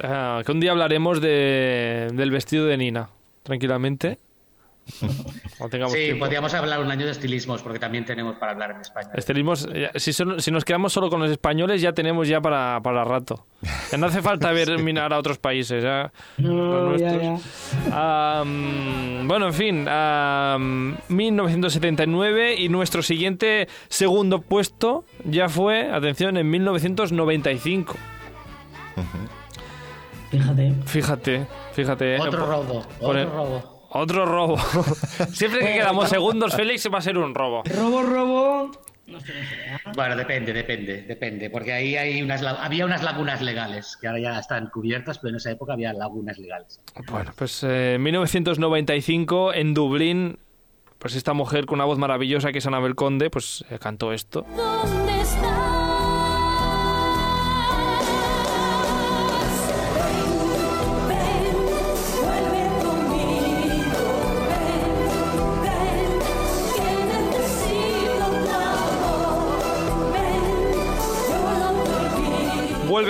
[0.04, 3.10] Ah, que un día hablaremos de, del vestido de Nina,
[3.44, 4.18] tranquilamente.
[5.90, 6.26] Sí, tiempo.
[6.26, 9.10] podríamos hablar un año de estilismos, porque también tenemos para hablar en España.
[9.14, 12.80] Estilismos, ya- si, son- si nos quedamos solo con los españoles, ya tenemos ya para,
[12.82, 13.46] para rato.
[13.92, 15.84] Ya no hace falta ver mirar a otros países.
[15.84, 17.12] Ya, No, los ya,
[19.26, 27.96] bueno, en fin, am, 1979 y nuestro siguiente segundo puesto ya fue, atención, en 1995.
[30.32, 30.74] Fíjate.
[30.86, 32.16] Fíjate, fíjate.
[32.16, 33.77] eh, Otro robo, otro robo.
[33.90, 34.58] Otro robo.
[35.32, 37.64] Siempre que quedamos segundos, Félix, va a ser un robo.
[37.66, 38.72] Robo, robo.
[39.08, 39.80] No idea.
[39.96, 44.40] Bueno, depende, depende, depende, porque ahí hay unas, había unas lagunas legales, que ahora ya
[44.40, 46.82] están cubiertas, pero en esa época había lagunas legales.
[47.10, 50.40] Bueno, pues eh, en 1995 en Dublín,
[51.00, 54.46] pues esta mujer con una voz maravillosa que es Anabel Conde, pues eh, cantó esto.
[54.56, 55.67] ¿Dónde estás?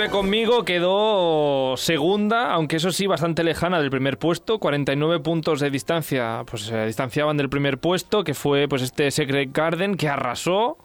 [0.06, 6.44] Conmigo, quedó segunda, aunque eso sí, bastante lejana del primer puesto, 49 puntos de distancia,
[6.46, 10.78] pues se distanciaban del primer puesto, que fue pues este Secret Garden, que arrasó.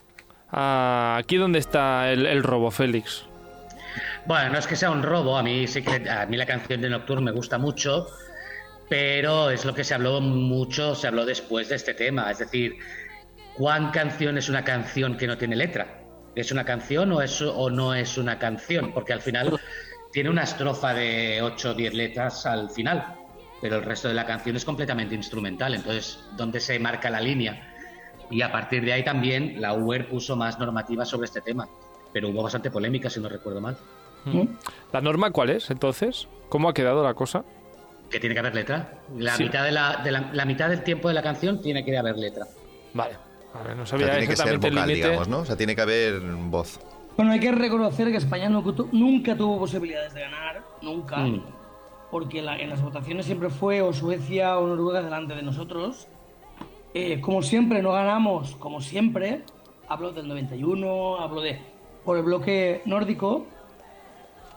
[0.51, 3.25] Ah, aquí donde está el, robo, Félix.
[4.25, 6.89] Bueno, no es que sea un robo, a mí que a mí la canción de
[6.89, 8.07] Nocturne me gusta mucho,
[8.89, 12.75] pero es lo que se habló mucho, se habló después de este tema, es decir,
[13.53, 16.02] ¿cuán canción es una canción que no tiene letra?
[16.35, 18.91] ¿Es una canción o, es, o no es una canción?
[18.93, 19.59] Porque al final
[20.11, 23.15] tiene una estrofa de 8 o 10 letras al final,
[23.61, 27.69] pero el resto de la canción es completamente instrumental, entonces, ¿dónde se marca la línea?
[28.31, 31.67] Y a partir de ahí también la UER puso más normativa sobre este tema,
[32.11, 33.77] pero hubo bastante polémica, si no recuerdo mal.
[34.91, 36.27] ¿La norma cuál es, entonces?
[36.49, 37.43] ¿Cómo ha quedado la cosa?
[38.09, 39.01] Que tiene que haber letra.
[39.17, 39.43] La, Sí.
[39.43, 42.17] mitad, de la, de la, la mitad del tiempo de la canción tiene que haber
[42.17, 42.45] letra.
[42.93, 43.15] Vale.
[43.53, 45.39] Vale, no O sea, sabía tiene que ser vocal, digamos, ¿no?
[45.39, 46.79] O sea, tiene que haber voz.
[47.15, 51.43] Bueno, hay que reconocer que España no nunca tuvo posibilidades de ganar, nunca, Mm.
[52.09, 56.07] porque la- en las votaciones siempre fue o Suecia o Noruega delante de nosotros.
[56.95, 59.41] Eh, como siempre, no ganamos, como siempre.
[59.87, 61.59] Hablo del 91, hablo de
[62.03, 63.45] por el bloque nórdico,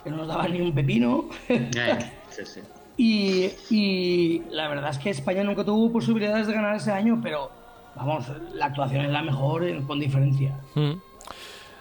[0.04, 1.28] que no nos daba ni un pepino.
[1.48, 1.98] Eh,
[2.30, 2.60] sí, sí.
[2.98, 7.50] Y, y la verdad es que España nunca tuvo posibilidades de ganar ese año, pero
[7.96, 10.58] vamos, la actuación es la mejor con diferencia.
[10.74, 10.92] Mm.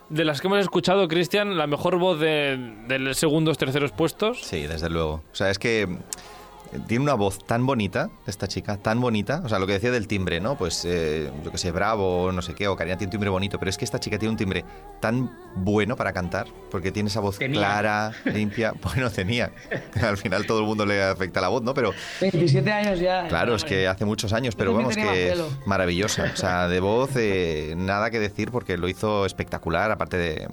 [0.10, 4.40] De las que hemos escuchado, Cristian, la mejor voz de, de los segundos, terceros puestos.
[4.42, 5.24] Sí, desde luego.
[5.32, 5.98] O sea, es que
[6.88, 9.42] tiene una voz tan bonita, esta chica, tan bonita.
[9.44, 10.58] O sea, lo que decía del timbre, ¿no?
[10.58, 13.60] Pues, eh, yo que sé, Bravo, no sé qué, o Karina tiene un timbre bonito,
[13.60, 14.64] pero es que esta chica tiene un timbre
[15.00, 17.60] tan bueno para cantar, porque tiene esa voz Tenía.
[17.60, 18.74] clara, limpia.
[18.86, 19.52] Bueno, tenía.
[20.02, 21.74] Al final todo el mundo le afecta la voz, ¿no?
[21.74, 23.28] Pero 27 años ya.
[23.28, 25.50] claro, es que hace muchos años, pero vamos, que pelo.
[25.66, 26.32] maravillosa.
[26.34, 30.48] O sea, de voz, eh, nada que decir, porque lo hizo espectacular, aparte de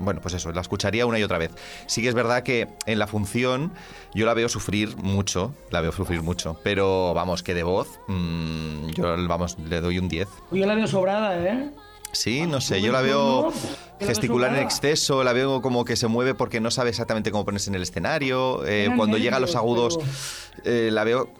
[0.00, 1.52] bueno, pues eso, la escucharía una y otra vez.
[1.86, 3.72] Sí que es verdad que en la función
[4.14, 8.88] yo la veo sufrir mucho, la veo sufrir mucho, pero vamos, que de voz, mm,
[8.90, 10.28] yo vamos, le doy un 10.
[10.50, 11.70] Yo la veo sobrada, ¿eh?
[12.12, 13.52] Sí, no sé, yo la veo
[14.00, 17.70] gesticular en exceso, la veo como que se mueve porque no sabe exactamente cómo ponerse
[17.70, 19.98] en el escenario, eh, cuando llega a los agudos,
[20.64, 21.30] eh, la veo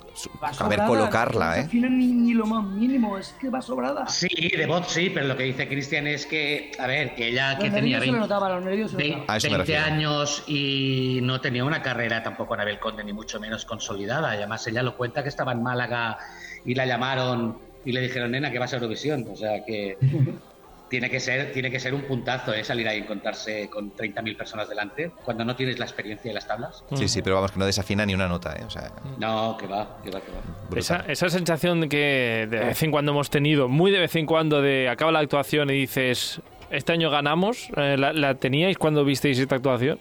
[0.58, 1.68] a ver colocarla, ¿eh?
[1.72, 4.06] ni, ni lo más mínimo, es que va sobrada.
[4.08, 7.56] Sí, de voz sí, pero lo que dice Cristian es que, a ver, que ella
[7.58, 9.34] que Los tenía nervios se le 20, notaba, los nervios se le 20 notaba.
[9.34, 9.94] A eso me 20 refiero.
[9.94, 14.34] años y no tenía una carrera tampoco Anabel Conde, ni mucho menos consolidada.
[14.34, 16.18] Y además ella lo cuenta que estaba en Málaga
[16.64, 19.26] y la llamaron y le dijeron, nena, que vas a Eurovisión.
[19.32, 19.96] O sea que
[20.90, 22.64] tiene que ser, tiene que ser un puntazo ¿eh?
[22.64, 26.46] salir ahí y encontrarse con 30.000 personas delante cuando no tienes la experiencia de las
[26.46, 26.84] tablas.
[26.94, 28.64] Sí, sí, pero vamos, que no desafina ni una nota, ¿eh?
[28.66, 30.78] O sea, No, que va, que va, que va.
[30.78, 34.60] Esa, esa sensación que de vez en cuando hemos tenido, muy de vez en cuando,
[34.60, 39.38] de acaba la actuación y dices, este año ganamos, eh, ¿la, la teníais cuando visteis
[39.38, 40.00] esta actuación?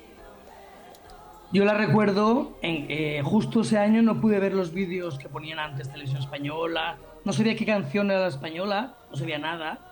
[1.52, 5.58] Yo la recuerdo, en, eh, justo ese año no pude ver los vídeos que ponían
[5.60, 9.89] antes Televisión Española, no sabía qué canción era la española, no sabía nada.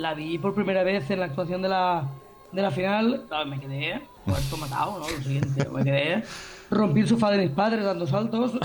[0.00, 2.08] La vi por primera vez en la actuación de la,
[2.52, 5.00] de la final, claro, me quedé, muerto matado, ¿no?
[5.00, 6.24] Lo siguiente, me quedé,
[6.70, 8.54] rompí el sofá de mis padres dando saltos.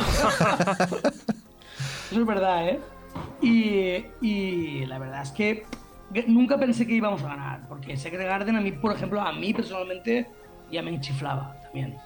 [2.10, 2.80] Eso es verdad, ¿eh?
[3.42, 5.66] Y, y la verdad es que
[6.26, 9.54] nunca pensé que íbamos a ganar, porque Secret Garden a mí, por ejemplo, a mí
[9.54, 10.30] personalmente
[10.72, 11.98] ya me enchiflaba también.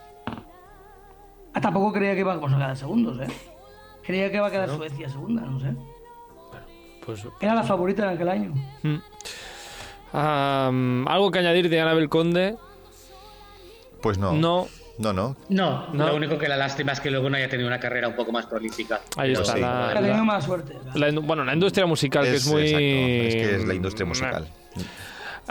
[1.53, 3.27] Ah, tampoco creía que íbamos a quedar segundos, ¿eh?
[4.01, 5.75] Creía que iba a quedar Suecia segunda, no sé.
[7.09, 8.53] Pues Era la favorita en aquel año.
[10.13, 12.55] Am, algo que añadir de Anabel Conde.
[14.01, 14.33] Pues no.
[14.33, 14.67] No.
[14.97, 15.35] No, no.
[15.47, 16.07] No, No.
[16.07, 18.31] lo único que la lástima es que luego no haya tenido una carrera un poco
[18.33, 19.01] más prolífica.
[19.15, 20.75] Ahí está, sí, la- suerte.
[21.23, 22.63] Bueno, la industria musical, que es muy...
[22.63, 24.47] exacto, es que es la industria musical.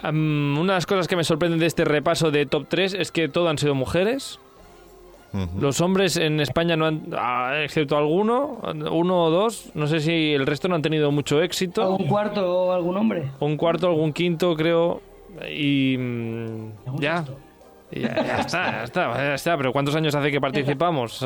[0.03, 3.11] Am, una de las cosas que me sorprenden de este repaso de top 3 es
[3.11, 4.39] que todo han sido mujeres.
[5.61, 8.61] Los hombres en España no han, ah, excepto alguno,
[8.91, 11.83] uno o dos, no sé si el resto no han tenido mucho éxito.
[11.83, 13.31] ¿Algún cuarto o algún hombre?
[13.41, 15.03] Un cuarto, algún quinto, creo.
[15.51, 17.25] Y mm, ¿Algún ya.
[17.91, 19.57] Y ya, ya está, ya está, ya está.
[19.57, 21.25] Pero ¿cuántos años hace que participamos?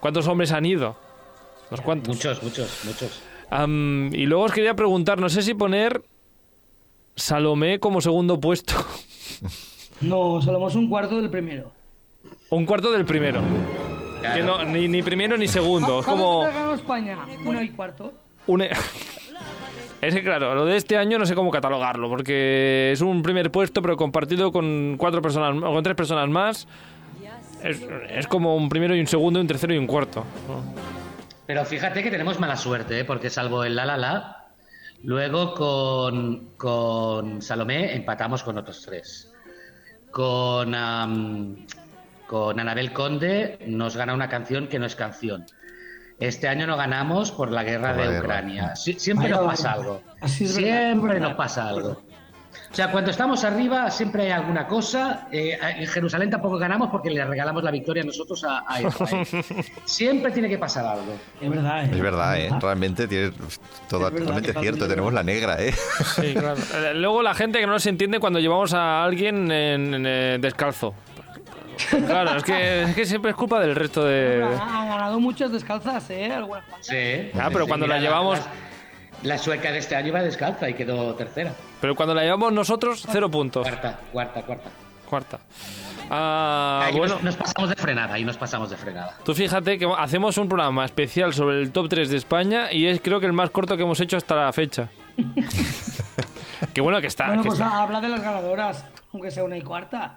[0.00, 0.96] ¿Cuántos hombres han ido?
[1.70, 3.22] Muchos, muchos, muchos.
[4.12, 6.02] Y luego os quería preguntar, no sé si poner
[7.16, 8.74] Salomé como segundo puesto
[10.00, 11.72] No, somos un cuarto del primero.
[12.50, 13.40] Un cuarto del primero.
[14.20, 14.36] Claro.
[14.36, 16.00] Que no, ni, ni primero ni segundo.
[16.00, 17.18] Es ¿Cuántos como ha ganado España?
[17.44, 18.12] Uno y cuarto.
[18.46, 18.62] un...
[18.62, 18.70] e-
[20.00, 23.50] Es que claro, lo de este año no sé cómo catalogarlo, porque es un primer
[23.50, 26.66] puesto, pero compartido con cuatro personas, o con tres personas más.
[27.62, 30.24] Es, es como un primero y un segundo, un tercero y un cuarto.
[31.44, 33.04] Pero fíjate que tenemos mala suerte, ¿eh?
[33.04, 34.46] porque salvo el La La La,
[35.02, 39.30] luego con, con Salomé empatamos con otros tres.
[40.10, 40.74] Con,
[42.30, 45.46] con Anabel Conde nos gana una canción que no es canción.
[46.20, 48.20] Este año no ganamos por la guerra Por la de guerra.
[48.24, 48.72] Ucrania.
[48.76, 50.00] Sie- siempre nos pasa algo.
[50.26, 52.00] Siempre nos pasa algo.
[52.70, 55.26] O sea, cuando estamos arriba siempre hay alguna cosa.
[55.32, 59.26] Eh, en Jerusalén tampoco ganamos porque le regalamos la victoria nosotros a, a Israel.
[59.84, 61.16] siempre tiene que pasar algo.
[61.40, 61.88] Es verdad, ¿eh?
[61.92, 62.50] Es verdad, ¿eh?
[62.60, 63.32] Realmente tienes
[63.88, 64.86] todo, totalmente cierto.
[64.86, 65.72] Tenemos la negra, ¿eh?
[66.14, 66.60] Sí, claro.
[66.76, 70.94] Eh, Luego la gente que no se entiende cuando llevamos a alguien en, en, descalzo.
[72.06, 74.42] Claro, es que, es que siempre es culpa del resto de...
[74.44, 76.32] Ha ganado muchas descalzas, ¿eh?
[76.32, 76.64] Algunas.
[76.80, 77.30] Sí.
[77.34, 78.38] Ah, pero Sí, cuando mira, la llevamos...
[78.38, 81.52] La, la sueca de este año iba descalza y quedó tercera.
[81.80, 83.66] Pero cuando la llevamos nosotros, cero puntos.
[83.66, 84.70] Cuarta, cuarta, cuarta.
[85.08, 85.38] Cuarta.
[86.12, 89.16] Ah, Ahí bueno, nos, nos pasamos de frenada, ahí nos pasamos de frenada.
[89.24, 93.00] tú fíjate que hacemos un programa especial sobre el top 3 de España y es
[93.00, 94.88] creo que el más corto que hemos hecho hasta la fecha.
[96.74, 97.26] Qué bueno que está.
[97.28, 97.82] Bueno, que pues está.
[97.82, 100.16] habla de las ganadoras, aunque sea una y cuarta.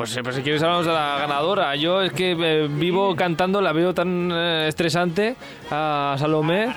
[0.00, 1.76] Pues, eh, pues si quieres hablamos de la ganadora.
[1.76, 5.36] Yo es que eh, vivo cantando, la veo tan eh, estresante
[5.70, 6.68] a Salomé.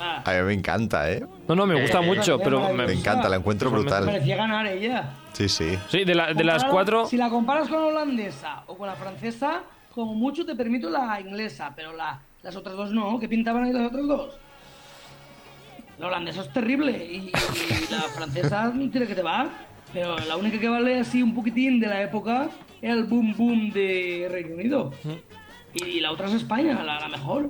[0.00, 1.24] A mí me encanta, ¿eh?
[1.46, 4.04] No, no, me gusta Eh, mucho, pero me- Me encanta, la encuentro brutal.
[4.04, 5.10] Merecía ganar ella.
[5.32, 5.78] Sí, sí.
[5.90, 8.96] sí, de, la- de las cuatro, Si la comparas con la holandesa o con la
[8.96, 9.60] francesa,
[9.94, 13.16] como mucho te permito la inglesa, pero la, las otras dos no.
[13.20, 14.34] ¿Qué pintaban ahí las otras dos?
[16.00, 19.46] La holandesa es terrible y, y la francesa no tiene que te va.
[19.92, 22.48] Pero la única que vale así un poquitín de la época
[22.82, 24.92] era el boom boom de Reino Unido.
[25.74, 27.48] Y la otra es España, la, la mejor.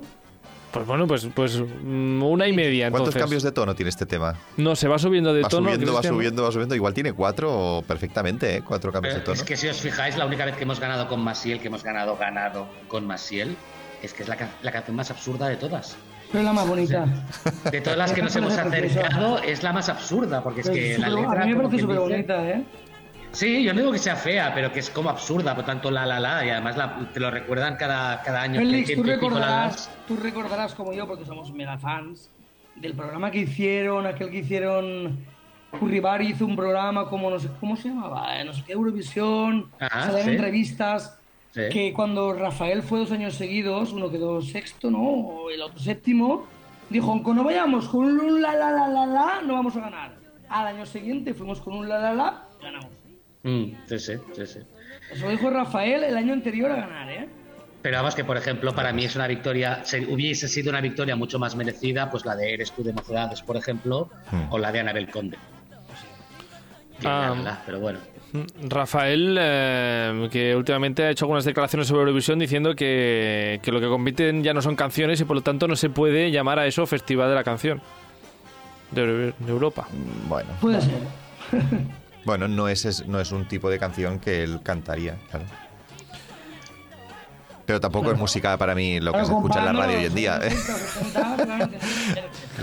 [0.71, 2.89] pues bueno, pues, pues mm, una y media.
[2.89, 3.21] ¿Cuántos Entonces.
[3.21, 4.35] cambios de tono tiene este tema?
[4.55, 5.65] No, se va subiendo de Va tono.
[5.67, 6.13] subiendo, va Cristian.
[6.15, 6.75] subiendo, va subiendo.
[6.75, 8.61] Igual tiene cuatro perfectamente, ¿eh?
[8.65, 9.33] Cuatro cambios de tono.
[9.35, 11.83] es que si os fijáis, la única vez que hemos ganado con Masiel, que hemos
[11.83, 13.57] ganado, ganado con Masiel,
[14.01, 15.97] es que es la, la canción más absurda de todas.
[16.31, 17.05] Pero es la más bonita.
[17.69, 21.09] De todas las que nos hemos acercado, es la más absurda, porque es que la
[21.09, 21.41] letra...
[21.41, 22.63] a mí me parece súper bonita, ¿eh?
[23.33, 26.05] Sí, yo no digo que sea fea, pero que es como absurda, por tanto la
[26.05, 28.59] la la, y además la- te lo recuerdan cada, cada año.
[28.59, 30.05] Félix, que tú la recordarás, las.
[30.07, 32.29] tú recordarás como yo, porque somos mega fans,
[32.75, 35.17] del programa que hicieron, aquel que hicieron.
[35.79, 39.71] Curribar hizo un programa como no sé cómo se llamaba, Eh, no sé qué Eurovisión,
[39.79, 40.31] Ajá, salían sí.
[40.31, 41.17] entrevistas.
[41.51, 41.61] Sí.
[41.71, 44.99] Que cuando Rafael fue dos años seguidos, uno quedó sexto, ¿no?
[45.01, 46.45] O el otro séptimo,
[46.91, 50.13] dijo: Aunque no vayamos con un la la la la la, no vamos a ganar.
[50.49, 52.91] Al año siguiente fuimos con un la la la, ganamos.
[53.43, 54.59] Mm, sí, sí, sí, sí.
[55.11, 57.27] Eso dijo Rafael el año anterior a ganar, ¿eh?
[57.81, 61.17] Pero vamos que, por ejemplo, para mí es una victoria, se- hubiese sido una victoria
[61.17, 64.43] mucho más merecida, pues la de Eres tú de Mocedades, por ejemplo, Hmm.
[64.51, 65.37] o la de Anabel Conde.
[67.05, 67.59] Ah.
[67.65, 67.99] pero bueno.
[68.31, 73.81] Mm, Rafael, eh, que últimamente ha hecho algunas declaraciones sobre Eurovisión diciendo que, que lo
[73.81, 76.65] que compiten ya no son canciones y por lo tanto no se puede llamar a
[76.65, 77.81] eso Festival de la Canción
[78.91, 79.87] de Europa.
[80.29, 80.93] Bueno, Puede ser.
[82.25, 85.45] bueno no, es, es- no es un tipo de canción que él cantaría, claro.
[87.65, 90.05] Pero tampoco es música para mí lo que Claro, se escucha en la radio hoy
[90.05, 90.37] en día.
[90.43, 90.51] ¿eh?
[90.51, 91.79] 60, 70, claramente,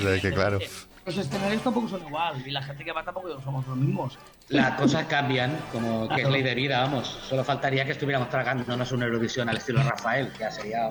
[0.02, 0.58] Lo de que, claro.
[1.06, 4.18] Los escenarios tampoco son igual y la gente que va tampoco somos los mismos.
[4.50, 7.08] Las cosas cambian, como que es ley de vida, vamos.
[7.26, 10.90] Solo faltaría que estuviéramos tragándonos una Eurovisión al estilo Rafael, que ya sería...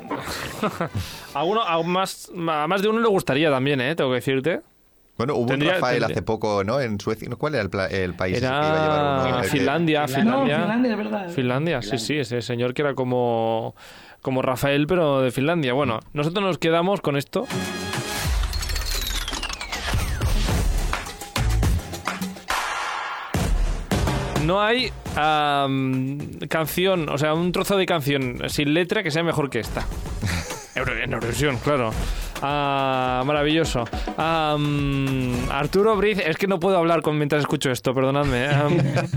[1.35, 3.95] A, uno, a, más, a más de uno le gustaría también, ¿eh?
[3.95, 4.61] tengo que decirte.
[5.19, 6.79] Bueno, hubo Tendría- un Rafael tendría- hace poco, ¿no?
[6.79, 7.27] En Suecia.
[7.37, 9.41] ¿Cuál era el, pla- el país que iba a llevar uno?
[9.41, 10.07] Que- Finlandia, Finlandia.
[10.07, 10.57] No, Finlandia.
[10.61, 11.29] Finlandia, es verdad.
[11.29, 13.75] Finlandia, sí, sí, ese señor que era como,
[14.21, 15.73] como Rafael, pero de Finlandia.
[15.73, 17.45] Bueno, nosotros nos quedamos con esto.
[24.45, 26.17] no hay am,
[26.49, 29.85] canción, o sea, un trozo de canción sin letra que sea mejor que esta.
[30.75, 31.91] En Eurovisión, claro.
[32.41, 33.83] Ah, maravilloso.
[35.51, 38.47] Arturo Briz, es que no puedo hablar con, mientras escucho esto, perdonadme.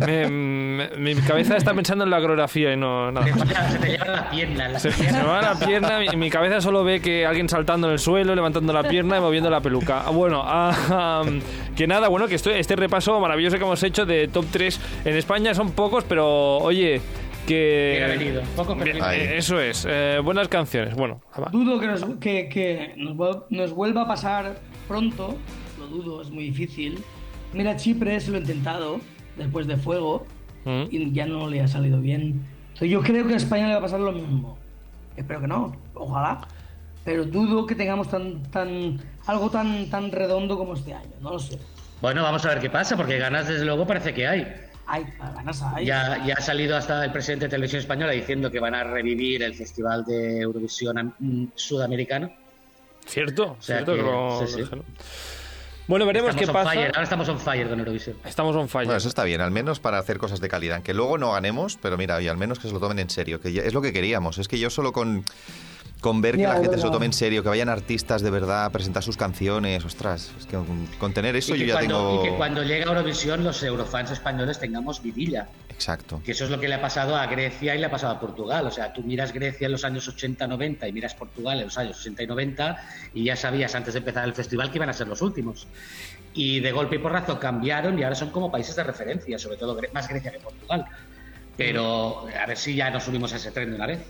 [0.06, 3.48] Me- me- mi cabeza está pensando en la coreografía y no nada Se más.
[3.48, 4.68] te, se te lleva la pierna.
[4.68, 5.18] la Se, se pierna.
[5.22, 8.34] me va la pierna, mi, mi cabeza solo ve que alguien saltando en el suelo,
[8.34, 10.02] levantando la pierna y moviendo la peluca.
[10.06, 11.40] Ah, Bueno, am,
[11.76, 15.16] que nada, bueno, que esto- este repaso maravilloso que hemos hecho de top 3 en
[15.16, 17.00] España son pocos, pero oye,
[17.52, 17.92] que...
[17.98, 18.76] Bien avenido, poco.
[18.82, 20.94] Eso es, eh, buenas canciones.
[20.94, 21.48] Bueno, va.
[21.50, 24.56] Dudo que, nos, que, que nos, vuel- nos vuelva a pasar
[24.88, 25.36] pronto,
[25.78, 26.98] lo dudo, es muy difícil.
[27.52, 29.00] Mira, Chipre se lo ha intentado
[29.36, 30.26] después de Fuego
[30.64, 30.84] Mm.
[30.92, 32.40] y ya no le ha salido bien.
[32.68, 34.56] Entonces, yo creo que a España le va a pasar lo mismo.
[35.16, 36.46] Espero que no, ojalá.
[37.04, 41.38] Pero dudo que tengamos tan, tan, algo tan, tan redondo como este año, no lo
[41.40, 41.58] sé.
[42.00, 44.46] Bueno, vamos a ver qué pasa, porque ganas desde luego parece que hay.
[44.86, 45.86] Hay ganas, hay.
[45.86, 49.42] Ya, ya ha salido hasta el presidente de Televisión Española diciendo que van a revivir
[49.42, 52.30] el Festival de Eurovisión mm, Sudamericano.
[53.06, 54.52] Cierto, sea cierto que, que- lo- sí, sí.
[54.58, 54.84] lo dijeron.
[55.88, 56.70] Bueno, veremos Estamos qué on pasa.
[56.74, 58.16] fire, Ahora estamos on fire con Eurovisión.
[58.24, 58.86] Estamos on fire.
[58.86, 60.82] Bueno, eso está bien, al menos para hacer cosas de calidad.
[60.82, 63.40] Que luego no ganemos, pero mira, y al menos que se lo tomen en serio,
[63.40, 64.38] que ya- es lo que queríamos.
[64.38, 65.24] Es que yo solo con,
[66.02, 68.30] con ver que Ya, la gente se lo tome en serio, que vayan artistas de
[68.30, 70.58] verdad a presentar sus canciones, ostras, es que
[70.98, 72.24] con, tener eso Y yo ya cuando, tengo...
[72.24, 75.48] y que cuando llegue a Eurovisión los eurofans españoles tengamos vidilla.
[75.70, 76.20] Exacto.
[76.24, 78.20] Que eso es lo que le ha pasado a Grecia y le ha pasado a
[78.20, 78.66] Portugal.
[78.66, 81.96] O sea, tú miras Grecia en los años 80-90 y miras Portugal en los años
[81.98, 82.76] 60 y 90
[83.14, 85.68] y ya sabías antes de empezar el festival que iban a ser los últimos.
[86.34, 89.78] Y de golpe y porrazo cambiaron y ahora son como países de referencia, sobre todo
[89.92, 90.84] más Grecia que Portugal.
[91.56, 94.00] Pero a ver si ya nos unimos a ese tren de una vez.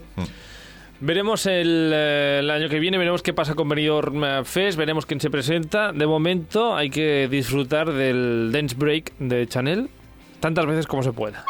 [1.00, 5.04] Veremos el, eh, el año que viene, veremos qué pasa con Benidorm eh, Fest, veremos
[5.04, 5.92] quién se presenta.
[5.92, 9.88] De momento hay que disfrutar del Dance Break de Chanel
[10.40, 11.44] tantas veces como se pueda.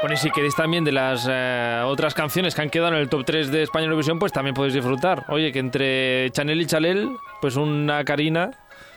[0.00, 3.08] Bueno, y si queréis también de las eh, otras canciones que han quedado en el
[3.08, 5.26] top 3 de España Eurovisión, pues también podéis disfrutar.
[5.28, 7.08] Oye, que entre Chanel y Chanel,
[7.40, 8.50] pues una Karina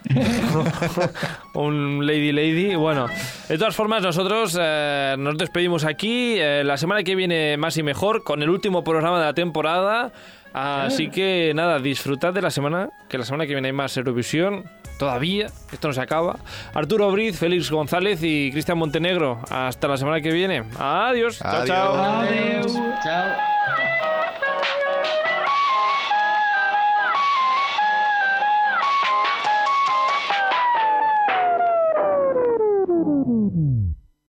[1.53, 2.75] un Lady Lady.
[2.75, 3.07] Bueno,
[3.47, 6.35] de todas formas, nosotros eh, nos despedimos aquí.
[6.37, 10.11] Eh, la semana que viene, más y mejor, con el último programa de la temporada.
[10.53, 14.63] Así que nada, disfrutad de la semana, que la semana que viene hay más Eurovisión.
[14.97, 16.37] Todavía, esto no se acaba.
[16.73, 19.41] Arturo Briz, Félix González y Cristian Montenegro.
[19.49, 20.63] Hasta la semana que viene.
[20.79, 21.39] Adiós.
[21.39, 21.67] Chao, Adiós.
[21.67, 21.95] chao.
[22.21, 22.73] Adiós.
[23.03, 23.84] Chao.